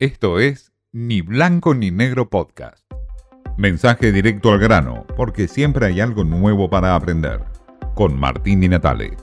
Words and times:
Esto 0.00 0.40
es 0.40 0.72
Ni 0.90 1.20
Blanco 1.20 1.72
ni 1.72 1.92
Negro 1.92 2.28
Podcast. 2.28 2.84
Mensaje 3.56 4.10
directo 4.10 4.50
al 4.50 4.58
grano, 4.58 5.06
porque 5.16 5.46
siempre 5.46 5.86
hay 5.86 6.00
algo 6.00 6.24
nuevo 6.24 6.68
para 6.68 6.96
aprender. 6.96 7.44
Con 7.94 8.18
Martín 8.18 8.60
Di 8.60 8.68
Natale. 8.68 9.16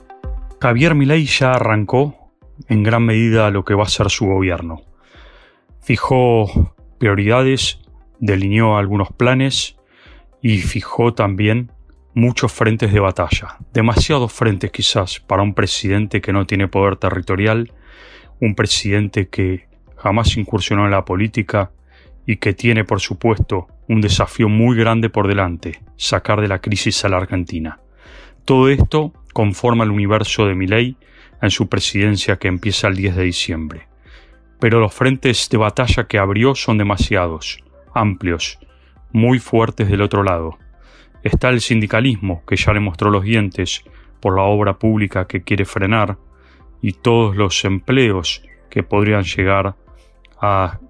Javier 0.62 0.94
Milei 0.94 1.26
ya 1.26 1.52
arrancó 1.52 2.32
en 2.68 2.82
gran 2.82 3.04
medida 3.04 3.50
lo 3.50 3.66
que 3.66 3.74
va 3.74 3.82
a 3.82 3.88
ser 3.90 4.08
su 4.08 4.24
gobierno. 4.24 4.80
Fijó 5.82 6.74
prioridades, 6.98 7.80
delineó 8.18 8.78
algunos 8.78 9.12
planes 9.12 9.76
y 10.40 10.56
fijó 10.56 11.12
también 11.12 11.70
muchos 12.14 12.50
frentes 12.50 12.94
de 12.94 13.00
batalla. 13.00 13.58
Demasiados 13.74 14.32
frentes 14.32 14.70
quizás 14.70 15.20
para 15.20 15.42
un 15.42 15.52
presidente 15.52 16.22
que 16.22 16.32
no 16.32 16.46
tiene 16.46 16.66
poder 16.66 16.96
territorial, 16.96 17.74
un 18.40 18.54
presidente 18.54 19.28
que 19.28 19.70
jamás 20.02 20.36
incursionó 20.36 20.84
en 20.84 20.90
la 20.90 21.04
política 21.04 21.70
y 22.26 22.36
que 22.36 22.54
tiene, 22.54 22.84
por 22.84 23.00
supuesto, 23.00 23.68
un 23.88 24.00
desafío 24.00 24.48
muy 24.48 24.76
grande 24.76 25.10
por 25.10 25.28
delante, 25.28 25.80
sacar 25.96 26.40
de 26.40 26.48
la 26.48 26.60
crisis 26.60 27.04
a 27.04 27.08
la 27.08 27.18
Argentina. 27.18 27.78
Todo 28.44 28.68
esto 28.68 29.12
conforma 29.32 29.84
el 29.84 29.90
universo 29.90 30.46
de 30.46 30.56
Milei 30.56 30.96
en 31.40 31.50
su 31.50 31.68
presidencia 31.68 32.36
que 32.36 32.48
empieza 32.48 32.88
el 32.88 32.96
10 32.96 33.16
de 33.16 33.22
diciembre. 33.22 33.88
Pero 34.58 34.80
los 34.80 34.92
frentes 34.92 35.48
de 35.48 35.58
batalla 35.58 36.04
que 36.04 36.18
abrió 36.18 36.54
son 36.56 36.78
demasiados, 36.78 37.58
amplios, 37.94 38.58
muy 39.12 39.38
fuertes 39.38 39.88
del 39.88 40.02
otro 40.02 40.24
lado. 40.24 40.58
Está 41.22 41.50
el 41.50 41.60
sindicalismo, 41.60 42.42
que 42.44 42.56
ya 42.56 42.72
le 42.72 42.80
mostró 42.80 43.10
los 43.10 43.22
dientes 43.22 43.84
por 44.20 44.36
la 44.36 44.42
obra 44.42 44.78
pública 44.78 45.26
que 45.26 45.42
quiere 45.42 45.64
frenar, 45.64 46.18
y 46.80 46.92
todos 46.92 47.36
los 47.36 47.64
empleos 47.64 48.42
que 48.68 48.82
podrían 48.82 49.22
llegar 49.22 49.76
a 50.42 50.80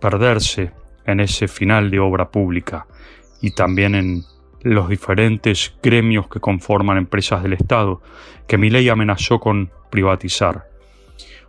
perderse 0.00 0.70
en 1.06 1.20
ese 1.20 1.48
final 1.48 1.90
de 1.90 1.98
obra 1.98 2.30
pública 2.30 2.86
y 3.40 3.52
también 3.52 3.94
en 3.94 4.22
los 4.62 4.88
diferentes 4.88 5.74
gremios 5.82 6.28
que 6.28 6.40
conforman 6.40 6.98
empresas 6.98 7.42
del 7.42 7.54
Estado, 7.54 8.02
que 8.46 8.58
mi 8.58 8.70
ley 8.70 8.88
amenazó 8.88 9.40
con 9.40 9.70
privatizar. 9.90 10.68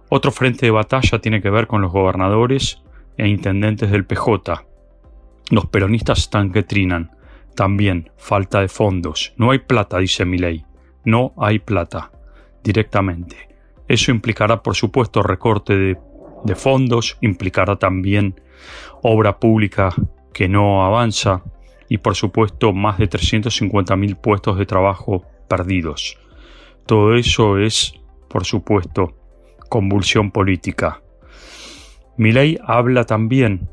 Otro 0.08 0.32
frente 0.32 0.66
de 0.66 0.72
batalla 0.72 1.20
tiene 1.20 1.42
que 1.42 1.50
ver 1.50 1.68
con 1.68 1.82
los 1.82 1.92
gobernadores 1.92 2.82
e 3.18 3.28
intendentes 3.28 3.92
del 3.92 4.06
PJ. 4.06 4.66
Los 5.52 5.66
peronistas 5.68 6.20
están 6.20 6.52
que 6.52 6.64
trinan. 6.64 7.12
También 7.56 8.10
falta 8.18 8.62
de 8.62 8.70
fondos. 8.70 9.34
No 9.38 9.52
hay 9.52 9.60
plata, 9.60 9.98
dice 9.98 10.24
mi 10.24 10.38
ley. 10.38 10.64
No 11.04 11.34
hay 11.38 11.60
plata. 11.60 12.12
Directamente. 12.64 13.50
Eso 13.88 14.12
implicará, 14.12 14.64
por 14.64 14.76
supuesto, 14.76 15.22
recorte 15.22 15.76
de 15.76 15.98
de 16.44 16.56
fondos, 16.56 17.18
implicará 17.22 17.76
también 17.78 18.40
obra 19.02 19.40
pública 19.40 19.94
que 20.34 20.48
no 20.48 20.86
avanza 20.86 21.44
y 21.88 21.98
por 21.98 22.16
supuesto 22.16 22.72
más 22.74 22.98
de 22.98 23.10
350.000 23.10 24.16
puestos 24.16 24.58
de 24.58 24.66
trabajo 24.66 25.26
perdidos. 25.48 26.18
Todo 26.86 27.16
eso 27.16 27.58
es, 27.58 27.94
por 28.28 28.46
supuesto, 28.46 29.16
convulsión 29.70 30.32
política. 30.32 31.02
Milei 32.18 32.60
habla 32.64 33.06
también 33.06 33.70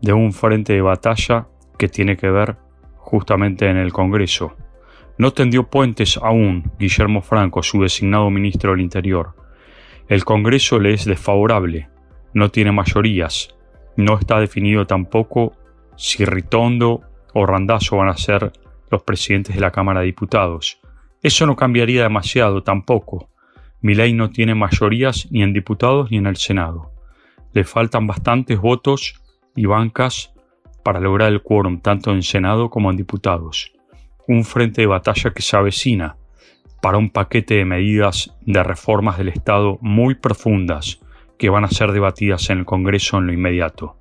de 0.00 0.12
un 0.12 0.32
frente 0.32 0.72
de 0.72 0.80
batalla 0.80 1.48
que 1.78 1.88
tiene 1.88 2.16
que 2.16 2.30
ver 2.30 2.56
justamente 2.96 3.68
en 3.68 3.76
el 3.76 3.92
Congreso. 3.92 4.54
No 5.18 5.32
tendió 5.32 5.68
puentes 5.68 6.16
aún 6.16 6.72
Guillermo 6.78 7.22
Franco, 7.22 7.62
su 7.62 7.82
designado 7.82 8.30
ministro 8.30 8.72
del 8.72 8.80
Interior. 8.80 9.34
El 10.10 10.24
Congreso 10.24 10.80
le 10.80 10.92
es 10.92 11.04
desfavorable, 11.04 11.88
no 12.34 12.50
tiene 12.50 12.72
mayorías, 12.72 13.54
no 13.96 14.18
está 14.18 14.40
definido 14.40 14.84
tampoco 14.84 15.52
si 15.94 16.24
Ritondo 16.24 17.02
o 17.32 17.46
Randazzo 17.46 17.96
van 17.96 18.08
a 18.08 18.16
ser 18.16 18.52
los 18.90 19.04
presidentes 19.04 19.54
de 19.54 19.60
la 19.60 19.70
Cámara 19.70 20.00
de 20.00 20.06
Diputados. 20.06 20.80
Eso 21.22 21.46
no 21.46 21.54
cambiaría 21.54 22.02
demasiado 22.02 22.64
tampoco. 22.64 23.30
Mi 23.82 23.94
ley 23.94 24.12
no 24.12 24.30
tiene 24.30 24.56
mayorías 24.56 25.28
ni 25.30 25.44
en 25.44 25.52
diputados 25.52 26.10
ni 26.10 26.16
en 26.16 26.26
el 26.26 26.38
Senado. 26.38 26.90
Le 27.52 27.62
faltan 27.62 28.08
bastantes 28.08 28.58
votos 28.58 29.14
y 29.54 29.66
bancas 29.66 30.34
para 30.82 30.98
lograr 30.98 31.30
el 31.30 31.40
quórum 31.40 31.80
tanto 31.80 32.10
en 32.10 32.24
Senado 32.24 32.68
como 32.68 32.90
en 32.90 32.96
diputados. 32.96 33.70
Un 34.26 34.44
frente 34.44 34.80
de 34.80 34.88
batalla 34.88 35.30
que 35.30 35.42
se 35.42 35.56
avecina 35.56 36.16
para 36.80 36.98
un 36.98 37.10
paquete 37.10 37.54
de 37.54 37.64
medidas 37.64 38.34
de 38.40 38.62
reformas 38.62 39.18
del 39.18 39.28
Estado 39.28 39.78
muy 39.80 40.14
profundas 40.14 41.00
que 41.38 41.50
van 41.50 41.64
a 41.64 41.70
ser 41.70 41.92
debatidas 41.92 42.50
en 42.50 42.58
el 42.58 42.64
Congreso 42.64 43.18
en 43.18 43.26
lo 43.26 43.32
inmediato. 43.32 43.96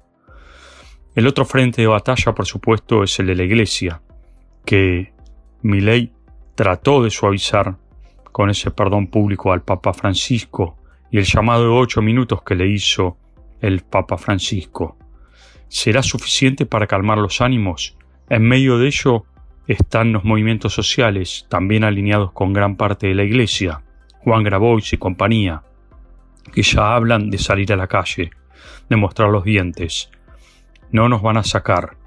El 1.16 1.28
otro 1.28 1.46
frente 1.46 1.82
de 1.82 1.88
batalla, 1.88 2.34
por 2.34 2.46
supuesto, 2.46 3.04
es 3.04 3.20
el 3.20 3.28
de 3.28 3.36
la 3.36 3.44
Iglesia, 3.44 4.02
que 4.66 5.14
Milei 5.62 6.12
trató 6.56 7.04
de 7.04 7.10
suavizar 7.10 7.76
con 8.32 8.50
ese 8.50 8.72
perdón 8.72 9.08
público 9.08 9.52
al 9.52 9.62
Papa 9.62 9.94
Francisco 9.94 10.78
y 11.12 11.18
el 11.18 11.26
llamado 11.26 11.64
de 11.64 11.70
ocho 11.70 12.02
minutos 12.02 12.42
que 12.44 12.56
le 12.56 12.68
hizo 12.68 13.18
el 13.60 13.82
Papa 13.82 14.18
Francisco. 14.18 14.98
¿Será 15.68 16.04
suficiente 16.04 16.66
para 16.66 16.88
calmar 16.88 17.18
los 17.18 17.42
ánimos? 17.42 17.98
En 18.30 18.44
medio 18.44 18.78
de 18.78 18.88
ello 18.88 19.26
están 19.70 20.14
los 20.14 20.24
movimientos 20.24 20.74
sociales, 20.74 21.46
también 21.48 21.84
alineados 21.84 22.32
con 22.32 22.54
gran 22.54 22.76
parte 22.76 23.06
de 23.06 23.14
la 23.14 23.24
Iglesia, 23.24 23.84
Juan 24.24 24.42
Grabois 24.42 24.92
y 24.94 24.98
compañía, 24.98 25.62
que 26.52 26.64
ya 26.64 26.96
hablan 26.96 27.30
de 27.30 27.38
salir 27.38 27.72
a 27.72 27.76
la 27.76 27.86
calle, 27.86 28.32
de 28.90 28.96
mostrar 28.96 29.30
los 29.30 29.44
dientes. 29.44 30.10
No 30.92 31.08
nos 31.08 31.22
van 31.22 31.38
a 31.38 31.44
sacar, 31.44 31.98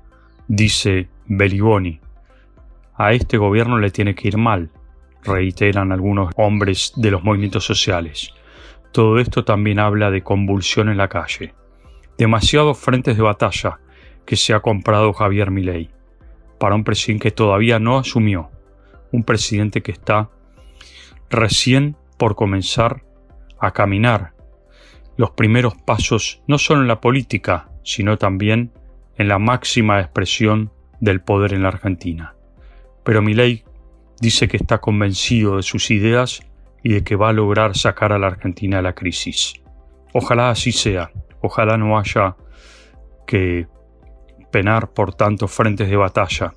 dice 0.48 1.08
Beliboni. 1.26 2.00
A 2.96 3.12
este 3.12 3.38
gobierno 3.38 3.78
le 3.78 3.92
tiene 3.92 4.16
que 4.16 4.26
ir 4.26 4.38
mal, 4.38 4.70
reiteran 5.22 5.92
algunos 5.92 6.32
hombres 6.36 6.92
de 6.96 7.12
los 7.12 7.22
movimientos 7.22 7.64
sociales. 7.64 8.34
Todo 8.90 9.20
esto 9.20 9.44
también 9.44 9.78
habla 9.78 10.10
de 10.10 10.24
convulsión 10.24 10.88
en 10.88 10.96
la 10.96 11.06
calle. 11.06 11.54
Demasiados 12.18 12.76
frentes 12.76 13.16
de 13.16 13.22
batalla 13.22 13.78
que 14.26 14.34
se 14.34 14.52
ha 14.52 14.58
comprado 14.58 15.12
Javier 15.12 15.52
Milei 15.52 16.01
para 16.62 16.76
un 16.76 16.84
presidente 16.84 17.24
que 17.24 17.30
todavía 17.32 17.80
no 17.80 17.98
asumió, 17.98 18.48
un 19.10 19.24
presidente 19.24 19.82
que 19.82 19.90
está 19.90 20.30
recién 21.28 21.96
por 22.18 22.36
comenzar 22.36 23.02
a 23.58 23.72
caminar 23.72 24.34
los 25.16 25.32
primeros 25.32 25.74
pasos 25.74 26.40
no 26.46 26.58
solo 26.58 26.82
en 26.82 26.86
la 26.86 27.00
política, 27.00 27.68
sino 27.82 28.16
también 28.16 28.70
en 29.16 29.26
la 29.26 29.40
máxima 29.40 29.98
expresión 29.98 30.70
del 31.00 31.20
poder 31.20 31.52
en 31.52 31.64
la 31.64 31.70
Argentina. 31.70 32.36
Pero 33.02 33.22
Milei 33.22 33.64
dice 34.20 34.46
que 34.46 34.56
está 34.56 34.78
convencido 34.78 35.56
de 35.56 35.64
sus 35.64 35.90
ideas 35.90 36.46
y 36.84 36.92
de 36.92 37.02
que 37.02 37.16
va 37.16 37.30
a 37.30 37.32
lograr 37.32 37.76
sacar 37.76 38.12
a 38.12 38.20
la 38.20 38.28
Argentina 38.28 38.76
de 38.76 38.84
la 38.84 38.94
crisis. 38.94 39.54
Ojalá 40.12 40.50
así 40.50 40.70
sea, 40.70 41.10
ojalá 41.40 41.76
no 41.76 41.98
haya 41.98 42.36
que 43.26 43.66
penar 44.52 44.92
por 44.92 45.14
tantos 45.14 45.50
frentes 45.50 45.90
de 45.90 45.96
batalla 45.96 46.54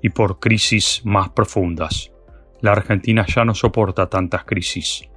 y 0.00 0.10
por 0.10 0.38
crisis 0.38 1.02
más 1.04 1.30
profundas. 1.30 2.12
La 2.60 2.70
Argentina 2.70 3.26
ya 3.26 3.44
no 3.44 3.54
soporta 3.54 4.08
tantas 4.08 4.44
crisis. 4.44 5.08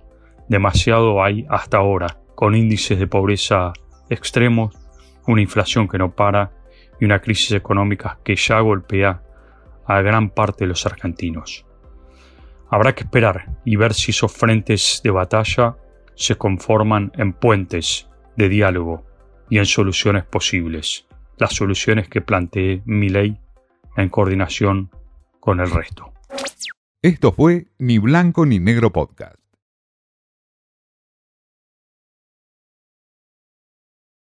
Demasiado 0.50 1.24
hay 1.24 1.46
hasta 1.50 1.78
ahora, 1.78 2.20
con 2.34 2.56
índices 2.56 2.98
de 2.98 3.06
pobreza 3.06 3.74
extremos, 4.10 4.76
una 5.28 5.42
inflación 5.42 5.88
que 5.88 6.00
no 6.00 6.16
para 6.16 6.52
y 7.00 7.06
una 7.06 7.20
crisis 7.20 7.52
económica 7.52 8.20
que 8.24 8.36
ya 8.36 8.60
golpea 8.60 9.22
a 9.86 10.02
gran 10.02 10.30
parte 10.30 10.66
de 10.66 10.70
los 10.70 10.86
argentinos. 10.86 11.66
Habrá 12.70 12.96
que 12.96 13.04
esperar 13.04 13.60
y 13.64 13.76
ver 13.76 13.94
si 13.94 14.12
esos 14.12 14.32
frentes 14.32 15.02
de 15.04 15.12
batalla 15.12 15.78
se 16.16 16.36
conforman 16.36 17.12
en 17.16 17.34
puentes 17.34 18.10
de 18.36 18.50
diálogo 18.50 19.06
y 19.50 19.60
en 19.60 19.66
soluciones 19.66 20.26
posibles, 20.26 21.08
las 21.38 21.54
soluciones 21.54 22.08
que 22.08 22.22
plantee 22.22 22.82
mi 22.86 23.10
ley 23.10 23.38
en 23.98 24.10
coordinación 24.10 24.90
con 25.40 25.60
el 25.60 25.70
resto. 25.70 26.12
Esto 27.02 27.32
fue 27.32 27.68
Ni 27.78 27.98
Blanco 28.00 28.46
ni 28.46 28.60
Negro 28.60 28.92
Podcast. 28.92 29.45